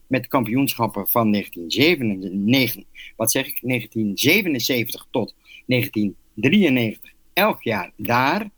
met 0.08 0.28
kampioenschappen 0.28 1.08
van 1.08 1.32
1997, 1.32 2.84
wat 3.16 3.32
zeg 3.32 3.48
ik, 3.48 3.60
1977 3.62 5.08
tot 5.12 5.34
1993, 5.66 7.14
elk 7.34 7.64
jaar 7.64 7.92
daar. 7.96 8.50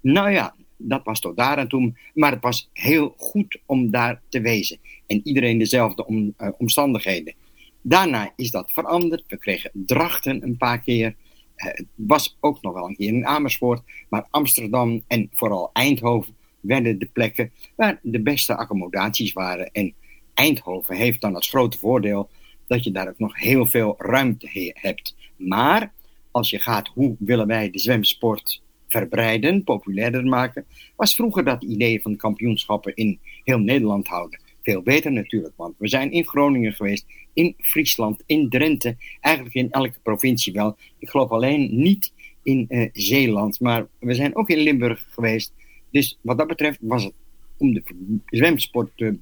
Nou 0.00 0.30
ja, 0.30 0.54
dat 0.76 1.04
was 1.04 1.20
tot 1.20 1.36
daar 1.36 1.58
en 1.58 1.68
toen, 1.68 1.96
maar 2.14 2.32
het 2.32 2.42
was 2.42 2.68
heel 2.72 3.14
goed 3.16 3.58
om 3.66 3.90
daar 3.90 4.22
te 4.28 4.40
wezen. 4.40 4.78
En 5.06 5.20
iedereen 5.24 5.58
dezelfde 5.58 6.06
om, 6.06 6.34
uh, 6.38 6.48
omstandigheden. 6.58 7.34
Daarna 7.82 8.32
is 8.36 8.50
dat 8.50 8.72
veranderd. 8.72 9.24
We 9.26 9.38
kregen 9.38 9.70
Drachten 9.72 10.42
een 10.42 10.56
paar 10.56 10.80
keer. 10.80 11.16
Eh, 11.54 11.66
het 11.66 11.86
was 11.94 12.36
ook 12.40 12.62
nog 12.62 12.72
wel 12.72 12.88
een 12.88 12.96
keer 12.96 13.08
in 13.08 13.26
Amersfoort. 13.26 13.82
Maar 14.08 14.26
Amsterdam 14.30 15.02
en 15.06 15.28
vooral 15.32 15.70
Eindhoven 15.72 16.34
werden 16.60 16.98
de 16.98 17.08
plekken 17.12 17.52
waar 17.74 18.00
de 18.02 18.20
beste 18.20 18.56
accommodaties 18.56 19.32
waren. 19.32 19.70
En 19.72 19.94
Eindhoven 20.34 20.96
heeft 20.96 21.20
dan 21.20 21.34
als 21.34 21.48
grote 21.48 21.78
voordeel 21.78 22.28
dat 22.66 22.84
je 22.84 22.90
daar 22.90 23.08
ook 23.08 23.18
nog 23.18 23.38
heel 23.38 23.66
veel 23.66 23.94
ruimte 23.98 24.72
hebt. 24.74 25.16
Maar 25.36 25.92
als 26.30 26.50
je 26.50 26.58
gaat, 26.58 26.88
hoe 26.88 27.16
willen 27.18 27.46
wij 27.46 27.70
de 27.70 27.78
zwemsport 27.78 28.62
verbreiden, 28.88 29.64
populairder 29.64 30.24
maken, 30.24 30.64
was 30.96 31.14
vroeger 31.14 31.44
dat 31.44 31.62
idee 31.62 32.02
van 32.02 32.16
kampioenschappen 32.16 32.94
in 32.94 33.18
heel 33.44 33.58
Nederland 33.58 34.08
houden. 34.08 34.40
Veel 34.62 34.82
beter 34.82 35.12
natuurlijk, 35.12 35.54
want 35.56 35.74
we 35.78 35.88
zijn 35.88 36.12
in 36.12 36.26
Groningen 36.26 36.72
geweest, 36.72 37.06
in 37.32 37.54
Friesland, 37.58 38.22
in 38.26 38.48
Drenthe, 38.48 38.96
eigenlijk 39.20 39.54
in 39.54 39.70
elke 39.70 39.98
provincie 40.02 40.52
wel. 40.52 40.76
Ik 40.98 41.10
geloof 41.10 41.30
alleen 41.30 41.76
niet 41.76 42.12
in 42.42 42.66
uh, 42.68 42.88
Zeeland, 42.92 43.60
maar 43.60 43.86
we 43.98 44.14
zijn 44.14 44.36
ook 44.36 44.48
in 44.48 44.58
Limburg 44.58 45.06
geweest. 45.10 45.52
Dus 45.90 46.18
wat 46.20 46.38
dat 46.38 46.46
betreft 46.46 46.78
was 46.80 47.04
het 47.04 47.12
om 47.56 47.74
de 47.74 47.82
zwemsport 48.26 48.90
te, 48.96 49.18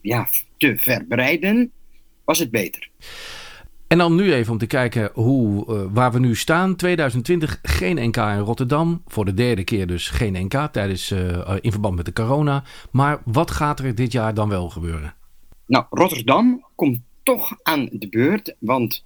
ja, 0.00 0.28
te 0.56 0.76
verbreiden, 0.76 1.70
was 2.24 2.38
het 2.38 2.50
beter. 2.50 2.88
En 3.86 3.98
dan 3.98 4.14
nu 4.14 4.32
even 4.32 4.52
om 4.52 4.58
te 4.58 4.66
kijken 4.66 5.10
hoe, 5.14 5.66
uh, 5.68 5.84
waar 5.92 6.12
we 6.12 6.18
nu 6.18 6.34
staan. 6.34 6.76
2020 6.76 7.58
geen 7.62 8.08
NK 8.08 8.16
in 8.16 8.38
Rotterdam. 8.38 9.02
Voor 9.06 9.24
de 9.24 9.34
derde 9.34 9.64
keer 9.64 9.86
dus 9.86 10.08
geen 10.08 10.44
NK 10.44 10.68
tijdens, 10.72 11.10
uh, 11.10 11.56
in 11.60 11.70
verband 11.70 11.96
met 11.96 12.04
de 12.04 12.12
corona. 12.12 12.64
Maar 12.90 13.22
wat 13.24 13.50
gaat 13.50 13.80
er 13.80 13.94
dit 13.94 14.12
jaar 14.12 14.34
dan 14.34 14.48
wel 14.48 14.68
gebeuren? 14.68 15.14
Nou, 15.66 15.84
Rotterdam 15.90 16.66
komt 16.74 17.00
toch 17.22 17.56
aan 17.62 17.88
de 17.92 18.08
beurt. 18.08 18.56
Want 18.58 19.04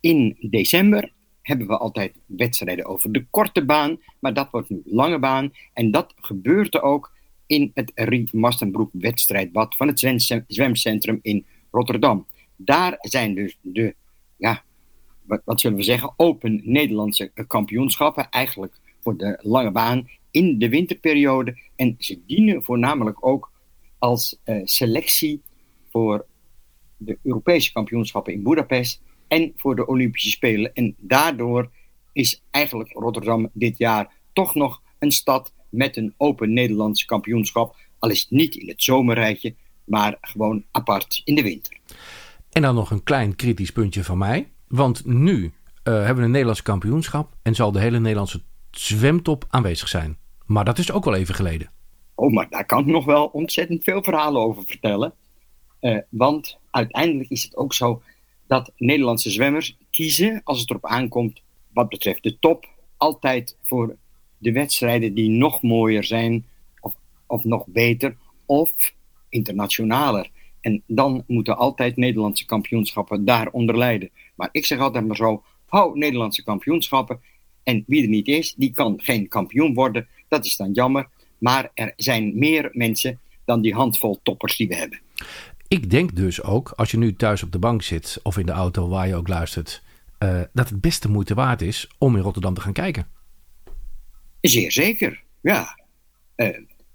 in 0.00 0.36
december 0.40 1.12
hebben 1.46 1.66
we 1.66 1.76
altijd 1.76 2.14
wedstrijden 2.26 2.84
over 2.84 3.12
de 3.12 3.26
korte 3.30 3.64
baan. 3.64 3.98
Maar 4.18 4.34
dat 4.34 4.48
wordt 4.50 4.70
nu 4.70 4.82
lange 4.84 5.18
baan. 5.18 5.52
En 5.72 5.90
dat 5.90 6.14
gebeurt 6.16 6.74
er 6.74 6.82
ook 6.82 7.12
in 7.46 7.70
het 7.74 7.92
Rie 7.94 8.28
Mastenbroek 8.32 8.90
wedstrijdbad 8.92 9.76
van 9.76 9.86
het 9.86 9.98
zwemcentrum 10.46 11.18
in 11.22 11.46
Rotterdam. 11.70 12.26
Daar 12.56 12.96
zijn 13.00 13.34
dus 13.34 13.58
de 13.60 13.94
ja, 14.36 14.62
wat, 15.44 15.60
zullen 15.60 15.76
we 15.76 15.82
zeggen, 15.82 16.12
open 16.16 16.60
Nederlandse 16.64 17.30
kampioenschappen. 17.46 18.30
Eigenlijk 18.30 18.78
voor 19.00 19.16
de 19.16 19.38
lange 19.42 19.70
baan 19.70 20.08
in 20.30 20.58
de 20.58 20.68
winterperiode. 20.68 21.58
En 21.76 21.94
ze 21.98 22.20
dienen 22.26 22.62
voornamelijk 22.62 23.26
ook 23.26 23.50
als 23.98 24.38
uh, 24.44 24.60
selectie 24.64 25.42
voor 25.90 26.26
de 26.96 27.18
Europese 27.22 27.72
kampioenschappen 27.72 28.32
in 28.32 28.42
Budapest 28.42 29.02
en 29.28 29.52
voor 29.56 29.76
de 29.76 29.86
Olympische 29.86 30.30
Spelen. 30.30 30.74
En 30.74 30.94
daardoor 30.98 31.70
is 32.12 32.42
eigenlijk 32.50 32.92
Rotterdam 32.92 33.50
dit 33.52 33.78
jaar 33.78 34.12
toch 34.32 34.54
nog 34.54 34.82
een 34.98 35.10
stad 35.10 35.52
met 35.68 35.96
een 35.96 36.14
open 36.16 36.52
Nederlands 36.52 37.04
kampioenschap. 37.04 37.76
Al 37.98 38.10
is 38.10 38.20
het 38.20 38.30
niet 38.30 38.54
in 38.54 38.68
het 38.68 38.82
zomerrijtje, 38.82 39.54
maar 39.84 40.16
gewoon 40.20 40.64
apart 40.70 41.22
in 41.24 41.34
de 41.34 41.42
winter. 41.42 41.76
En 42.52 42.62
dan 42.62 42.74
nog 42.74 42.90
een 42.90 43.02
klein 43.02 43.36
kritisch 43.36 43.72
puntje 43.72 44.04
van 44.04 44.18
mij. 44.18 44.48
Want 44.68 45.06
nu 45.06 45.44
uh, 45.44 45.52
hebben 45.82 46.16
we 46.16 46.22
een 46.22 46.30
Nederlands 46.30 46.62
kampioenschap 46.62 47.36
en 47.42 47.54
zal 47.54 47.72
de 47.72 47.80
hele 47.80 47.98
Nederlandse 47.98 48.42
zwemtop 48.70 49.44
aanwezig 49.48 49.88
zijn. 49.88 50.18
Maar 50.46 50.64
dat 50.64 50.78
is 50.78 50.92
ook 50.92 51.04
wel 51.04 51.14
even 51.14 51.34
geleden. 51.34 51.70
Oh, 52.14 52.32
maar 52.32 52.46
daar 52.50 52.66
kan 52.66 52.80
ik 52.80 52.86
nog 52.86 53.04
wel 53.04 53.26
ontzettend 53.26 53.84
veel 53.84 54.02
verhalen 54.02 54.42
over 54.42 54.64
vertellen. 54.66 55.14
Uh, 55.80 55.98
want 56.08 56.58
uiteindelijk 56.70 57.30
is 57.30 57.42
het 57.42 57.56
ook 57.56 57.74
zo 57.74 58.02
dat 58.46 58.72
Nederlandse 58.76 59.30
zwemmers 59.30 59.76
kiezen, 59.90 60.40
als 60.44 60.60
het 60.60 60.70
erop 60.70 60.86
aankomt, 60.86 61.40
wat 61.72 61.88
betreft 61.88 62.22
de 62.22 62.38
top, 62.38 62.68
altijd 62.96 63.56
voor 63.62 63.96
de 64.38 64.52
wedstrijden 64.52 65.14
die 65.14 65.30
nog 65.30 65.62
mooier 65.62 66.04
zijn, 66.04 66.46
of, 66.80 66.94
of 67.26 67.44
nog 67.44 67.66
beter, 67.66 68.16
of 68.46 68.94
internationaler. 69.28 70.30
En 70.60 70.82
dan 70.86 71.24
moeten 71.26 71.56
altijd 71.56 71.96
Nederlandse 71.96 72.44
kampioenschappen 72.44 73.24
daaronder 73.24 73.78
leiden. 73.78 74.10
Maar 74.34 74.48
ik 74.52 74.66
zeg 74.66 74.78
altijd 74.78 75.06
maar 75.06 75.16
zo, 75.16 75.42
hou 75.66 75.98
Nederlandse 75.98 76.44
kampioenschappen. 76.44 77.20
En 77.62 77.84
wie 77.86 78.02
er 78.02 78.08
niet 78.08 78.28
is, 78.28 78.54
die 78.54 78.70
kan 78.70 79.00
geen 79.02 79.28
kampioen 79.28 79.74
worden. 79.74 80.08
Dat 80.28 80.44
is 80.44 80.56
dan 80.56 80.72
jammer. 80.72 81.08
Maar 81.38 81.70
er 81.74 81.92
zijn 81.96 82.38
meer 82.38 82.70
mensen 82.72 83.20
dan 83.44 83.60
die 83.60 83.74
handvol 83.74 84.18
toppers 84.22 84.56
die 84.56 84.68
we 84.68 84.74
hebben. 84.74 85.00
Ik 85.68 85.90
denk 85.90 86.16
dus 86.16 86.42
ook, 86.42 86.70
als 86.70 86.90
je 86.90 86.98
nu 86.98 87.16
thuis 87.16 87.42
op 87.42 87.52
de 87.52 87.58
bank 87.58 87.82
zit 87.82 88.20
of 88.22 88.38
in 88.38 88.46
de 88.46 88.52
auto 88.52 88.88
waar 88.88 89.08
je 89.08 89.14
ook 89.14 89.28
luistert, 89.28 89.82
uh, 90.18 90.40
dat 90.52 90.68
het 90.68 90.80
best 90.80 91.08
moeite 91.08 91.34
waard 91.34 91.62
is 91.62 91.88
om 91.98 92.16
in 92.16 92.22
Rotterdam 92.22 92.54
te 92.54 92.60
gaan 92.60 92.72
kijken. 92.72 93.06
Zeer 94.40 94.72
zeker, 94.72 95.22
ja. 95.40 95.78
Uh, 96.36 96.48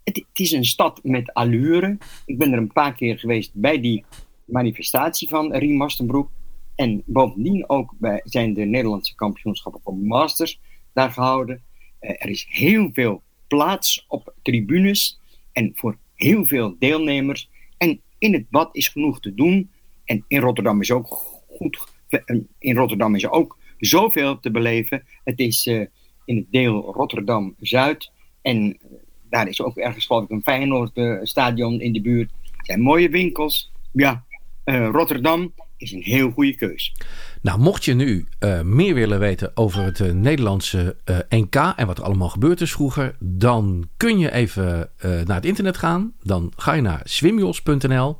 het, 0.03 0.25
is 0.34 0.51
een 0.51 0.65
stad 0.65 1.03
met 1.03 1.34
allure. 1.34 1.97
Ik 2.25 2.38
ben 2.38 2.51
er 2.51 2.57
een 2.57 2.71
paar 2.71 2.93
keer 2.93 3.19
geweest 3.19 3.51
bij 3.53 3.81
die 3.81 4.05
manifestatie 4.45 5.29
van 5.29 5.53
Rien 5.53 5.77
Mastenbroek. 5.77 6.29
En 6.75 7.03
bovendien 7.05 7.69
ook 7.69 7.93
bij, 7.99 8.21
zijn 8.23 8.53
de 8.53 8.65
Nederlandse 8.65 9.15
kampioenschappen 9.15 9.81
voor 9.84 9.97
masters 9.97 10.60
daar 10.93 11.12
gehouden. 11.12 11.63
Uh, 12.01 12.10
er 12.10 12.29
is 12.29 12.45
heel 12.49 12.89
veel 12.93 13.21
plaats 13.47 14.05
op 14.07 14.34
tribunes 14.41 15.19
en 15.51 15.71
voor 15.75 15.97
heel 16.15 16.45
veel 16.45 16.75
deelnemers. 16.79 17.49
En 17.77 18.01
in 18.21 18.34
het 18.34 18.49
bad 18.49 18.75
is 18.75 18.88
genoeg 18.88 19.19
te 19.19 19.34
doen. 19.34 19.71
En 20.05 20.25
in 20.27 20.39
Rotterdam 20.39 20.81
is 20.81 20.91
ook 20.91 21.07
goed. 21.47 21.88
In 22.60 22.75
Rotterdam 22.75 23.15
is 23.15 23.23
er 23.23 23.31
ook 23.31 23.57
zoveel 23.77 24.39
te 24.39 24.51
beleven. 24.51 25.03
Het 25.23 25.39
is 25.39 25.65
uh, 25.65 25.86
in 26.25 26.36
het 26.36 26.45
deel 26.51 26.93
Rotterdam-Zuid. 26.93 28.12
En 28.41 28.77
daar 29.29 29.47
is 29.47 29.62
ook 29.62 29.77
ergens 29.77 30.05
geloof 30.05 30.23
ik 30.23 30.29
een 30.29 30.41
Feyenoord-stadion 30.41 31.81
in 31.81 31.93
de 31.93 32.01
buurt. 32.01 32.31
Er 32.31 32.65
zijn 32.65 32.81
mooie 32.81 33.10
winkels. 33.10 33.71
Ja, 33.91 34.25
uh, 34.65 34.89
Rotterdam 34.91 35.53
is 35.82 35.91
een 35.91 36.02
heel 36.02 36.32
goede 36.32 36.56
keus. 36.56 36.96
Nou, 37.41 37.60
mocht 37.60 37.86
je 37.86 37.94
nu 37.94 38.28
uh, 38.39 38.62
meer 38.62 38.94
willen 38.94 39.20
weten 39.20 39.52
over 39.58 39.84
het 39.84 40.00
uh, 40.00 40.12
Nederlandse 40.12 40.96
NK 41.30 41.56
en 41.56 41.88
wat 41.88 41.98
er 41.98 42.04
allemaal 42.04 42.30
gebeurd 42.30 42.62
is 42.62 42.72
vroeger, 42.72 43.15
dan 43.20 43.89
kun 43.98 44.20
je 44.20 44.32
even 44.32 44.89
naar 45.00 45.36
het 45.36 45.46
internet 45.46 45.78
gaan. 45.78 46.13
Dan 46.22 46.54
ga 46.56 46.74
je 46.74 46.82
naar 46.82 47.02
swimjos.nl. 47.04 48.17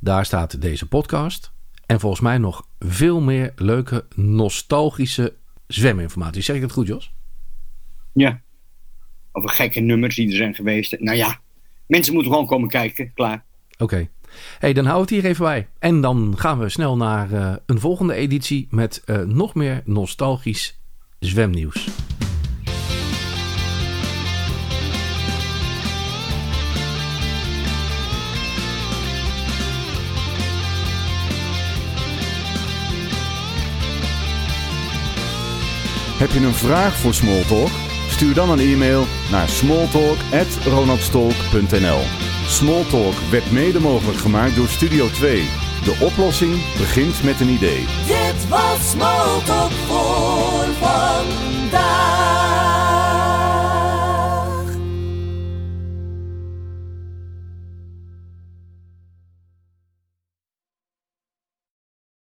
Daar 0.00 0.24
staat 0.24 0.60
deze 0.60 0.88
podcast. 0.88 1.52
En 1.86 2.00
volgens 2.00 2.20
mij 2.20 2.38
nog 2.38 2.68
veel 2.78 3.20
meer 3.20 3.52
leuke, 3.56 4.04
nostalgische 4.14 5.34
zweminformatie. 5.66 6.42
Zeg 6.42 6.56
ik 6.56 6.62
het 6.62 6.72
goed, 6.72 6.86
Jos? 6.86 7.12
Ja, 8.12 8.40
over 9.32 9.50
gekke 9.50 9.80
nummers 9.80 10.16
die 10.16 10.30
er 10.30 10.36
zijn 10.36 10.54
geweest. 10.54 10.98
Nou 10.98 11.16
ja, 11.16 11.40
mensen 11.86 12.14
moeten 12.14 12.32
gewoon 12.32 12.46
komen 12.46 12.68
kijken. 12.68 13.12
Klaar. 13.14 13.44
Oké. 13.70 13.82
Okay. 13.82 14.08
Hey, 14.58 14.72
dan 14.72 14.84
hou 14.84 15.00
het 15.00 15.10
hier 15.10 15.24
even 15.24 15.44
bij. 15.44 15.68
En 15.78 16.00
dan 16.00 16.34
gaan 16.36 16.58
we 16.58 16.68
snel 16.68 16.96
naar 16.96 17.30
uh, 17.30 17.52
een 17.66 17.80
volgende 17.80 18.14
editie 18.14 18.66
met 18.70 19.02
uh, 19.06 19.18
nog 19.18 19.54
meer 19.54 19.82
nostalgisch 19.84 20.80
zwemnieuws. 21.18 21.88
Heb 36.18 36.30
je 36.30 36.40
een 36.40 36.54
vraag 36.54 36.96
voor 36.96 37.14
Smalltalk? 37.14 37.70
Stuur 38.08 38.34
dan 38.34 38.50
een 38.50 38.58
e-mail 38.58 39.06
naar 39.30 39.48
smalltalk.ronaldstolk.nl 39.48 42.27
Smalltalk 42.48 43.14
werd 43.30 43.50
mede 43.50 43.80
mogelijk 43.80 44.18
gemaakt 44.18 44.56
door 44.56 44.68
Studio 44.68 45.08
2. 45.10 45.48
De 45.84 45.96
oplossing 46.00 46.52
begint 46.76 47.22
met 47.22 47.40
een 47.40 47.48
idee. 47.48 47.84
Dit 48.06 48.48
was 48.48 48.90
Smalltalk 48.90 49.70
voor 49.70 50.64